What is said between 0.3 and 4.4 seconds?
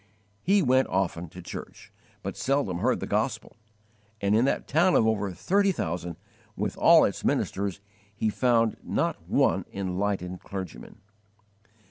He went often to church, but seldom heard the Gospel, and